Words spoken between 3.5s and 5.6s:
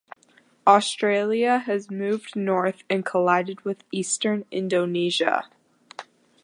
with eastern Indonesia.